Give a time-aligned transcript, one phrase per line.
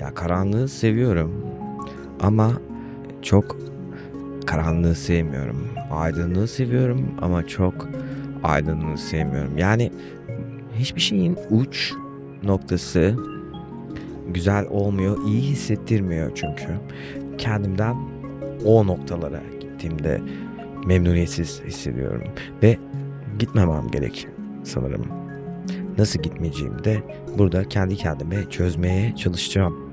[0.00, 1.46] Ya karanlığı seviyorum
[2.20, 2.52] ama
[3.22, 3.56] çok
[4.46, 5.68] karanlığı sevmiyorum.
[5.90, 7.88] Aydınlığı seviyorum ama çok
[8.42, 9.58] aydınlığı sevmiyorum.
[9.58, 9.92] Yani
[10.78, 11.92] hiçbir şeyin uç
[12.42, 13.16] noktası
[14.28, 16.68] güzel olmuyor, iyi hissettirmiyor çünkü.
[17.38, 17.96] Kendimden
[18.64, 20.20] o noktalara gittiğimde
[20.86, 22.22] memnuniyetsiz hissediyorum
[22.62, 22.78] ve
[23.38, 24.28] gitmemem gerek
[24.64, 25.06] sanırım.
[25.98, 27.02] Nasıl gitmeyeceğimi de
[27.38, 29.87] burada kendi kendime çözmeye çalışacağım.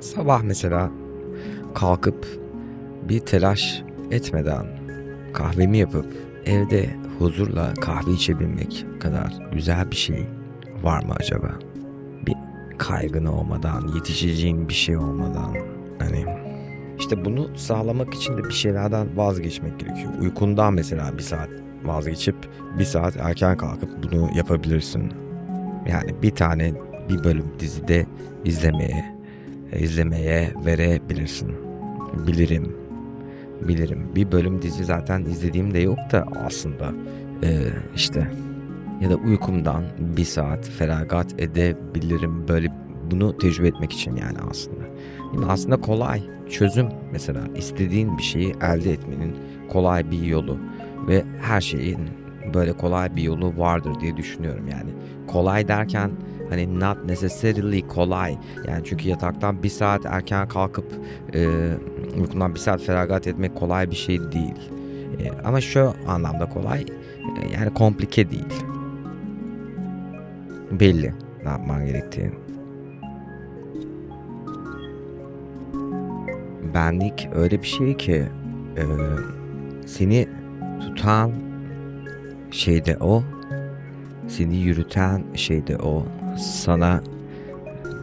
[0.00, 0.90] Sabah mesela
[1.74, 2.26] kalkıp
[3.08, 4.66] bir telaş etmeden
[5.32, 6.06] kahvemi yapıp
[6.46, 10.26] evde huzurla kahve içebilmek kadar güzel bir şey
[10.82, 11.50] var mı acaba?
[12.26, 12.34] Bir
[12.78, 15.54] kaygın olmadan, yetişeceğin bir şey olmadan
[15.98, 16.24] hani
[16.98, 20.12] işte bunu sağlamak için de bir şeylerden vazgeçmek gerekiyor.
[20.20, 21.48] Uykundan mesela bir saat
[21.84, 22.36] vazgeçip
[22.78, 25.12] bir saat erken kalkıp bunu yapabilirsin.
[25.88, 26.72] Yani bir tane
[27.08, 28.06] bir bölüm dizide
[28.44, 29.15] izlemeye
[29.72, 31.52] izlemeye verebilirsin.
[32.26, 32.76] Bilirim.
[33.68, 34.08] Bilirim.
[34.14, 36.92] Bir bölüm dizi zaten izlediğim de yok da aslında
[37.42, 38.30] ee, işte
[39.00, 42.68] ya da uykumdan bir saat feragat edebilirim böyle
[43.10, 44.84] bunu tecrübe etmek için yani aslında.
[45.34, 49.36] Yani aslında kolay çözüm mesela istediğin bir şeyi elde etmenin
[49.68, 50.58] kolay bir yolu
[51.08, 52.00] ve her şeyin
[52.54, 54.90] böyle kolay bir yolu vardır diye düşünüyorum yani.
[55.26, 56.10] Kolay derken
[56.50, 58.36] hani not necessarily kolay
[58.68, 60.92] yani çünkü yataktan bir saat erken kalkıp
[61.34, 61.48] e,
[62.20, 64.70] uykundan bir saat feragat etmek kolay bir şey değil.
[65.20, 68.64] E, ama şu anlamda kolay e, yani komplike değil.
[70.70, 71.14] Belli
[71.44, 72.30] ne yapman gerektiği.
[76.74, 78.24] Benlik öyle bir şey ki
[78.76, 78.84] e,
[79.86, 80.28] seni
[80.80, 81.45] tutan
[82.50, 83.22] şey de o,
[84.28, 86.06] seni yürüten şey de o,
[86.38, 87.00] sana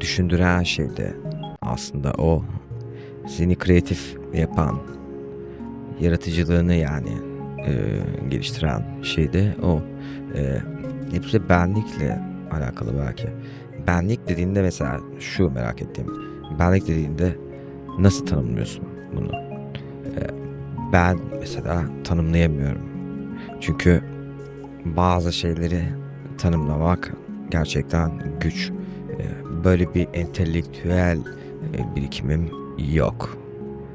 [0.00, 1.12] düşündüren şey de
[1.62, 2.44] aslında o,
[3.28, 4.78] seni kreatif yapan,
[6.00, 7.12] yaratıcılığını yani
[7.66, 7.72] e,
[8.28, 9.80] geliştiren şey de o.
[10.36, 10.58] E,
[11.12, 12.18] hepsi benlikle
[12.50, 13.28] alakalı belki.
[13.86, 16.08] Benlik dediğinde mesela şu merak ettiğim.
[16.58, 17.36] Benlik dediğinde
[17.98, 18.84] nasıl tanımlıyorsun
[19.16, 19.32] bunu?
[20.06, 20.20] E,
[20.92, 22.82] ben mesela tanımlayamıyorum.
[23.60, 24.02] Çünkü
[24.84, 25.84] bazı şeyleri
[26.38, 27.12] tanımlamak
[27.50, 28.70] gerçekten güç.
[29.10, 29.24] E,
[29.64, 31.18] böyle bir entelektüel
[31.74, 32.50] e, birikimim
[32.92, 33.38] yok.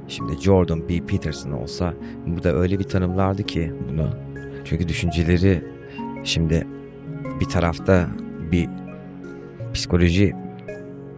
[0.08, 1.06] Şimdi Jordan B.
[1.06, 1.94] Peterson olsa
[2.26, 4.10] bu da öyle bir tanımlardı ki bunu.
[4.66, 5.64] Çünkü düşünceleri
[6.24, 6.68] şimdi
[7.40, 8.08] bir tarafta
[8.52, 8.70] bir
[9.74, 10.36] psikoloji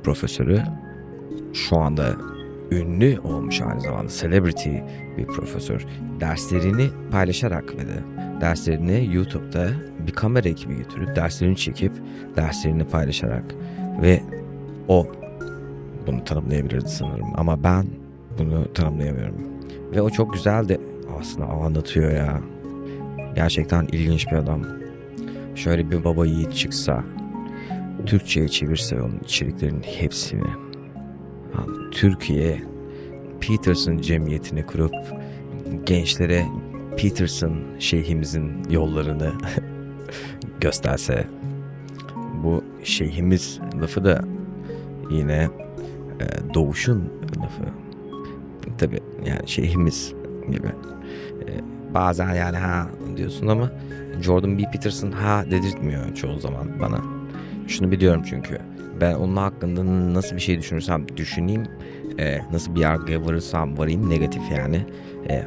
[0.04, 0.62] profesörü
[1.54, 2.16] şu anda
[2.72, 4.78] ünlü olmuş aynı zamanda celebrity
[5.18, 5.86] bir profesör
[6.20, 8.04] derslerini paylaşarak ve de
[8.42, 9.70] derslerini YouTube'da
[10.08, 11.92] bir kamera ekibi götürüp derslerini çekip
[12.36, 13.44] derslerini paylaşarak
[14.02, 14.24] ve
[14.88, 15.08] o
[16.08, 17.86] bunu tanımlayabilirdi sanırım ama ben
[18.38, 19.36] bunu tanımlayamıyorum.
[19.92, 20.80] Ve o çok güzel de
[21.20, 22.42] aslında anlatıyor ya.
[23.36, 24.62] Gerçekten ilginç bir adam.
[25.56, 27.04] Şöyle bir baba yiğit çıksa,
[28.06, 30.69] Türkçe'ye çevirse onun içeriklerinin hepsini.
[31.92, 32.62] Türkiye
[33.40, 34.96] Peterson cemiyetini kurup
[35.86, 36.46] gençlere
[36.98, 39.32] Peterson şeyhimizin yollarını
[40.62, 41.28] gösterse
[42.44, 44.24] bu şeyhimiz lafı da
[45.10, 45.50] yine
[46.20, 47.10] e, doğuşun
[47.42, 47.64] lafı
[48.78, 50.14] tabi yani şeyhimiz
[50.52, 50.68] gibi.
[50.68, 51.62] Ee,
[51.94, 52.88] bazen yani ha
[53.18, 53.72] diyorsun ama
[54.22, 54.64] Jordan B.
[54.72, 57.19] Peterson ha dedirtmiyor çoğu zaman bana.
[57.70, 58.58] Şunu biliyorum çünkü
[59.02, 61.64] ben onun hakkında nasıl bir şey düşünürsem düşüneyim
[62.20, 64.86] e, nasıl bir yargıya varırsam varayım negatif yani
[65.30, 65.44] e,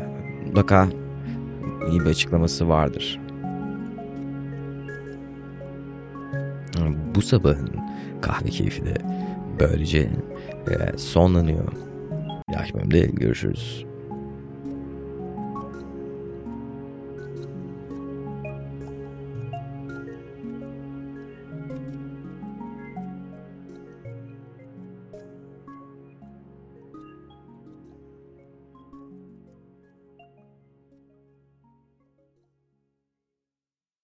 [0.46, 0.88] mutlaka
[1.90, 3.20] iyi bir açıklaması vardır.
[7.14, 7.70] Bu sabahın
[8.20, 8.94] kahve keyfi de
[9.60, 9.98] böylece
[10.70, 11.72] e, sonlanıyor.
[12.52, 13.91] Yakimimde görüşürüz.